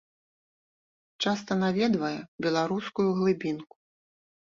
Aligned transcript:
Часта 1.27 1.51
наведвае 1.65 2.17
беларускую 2.47 3.09
глыбінку. 3.23 3.75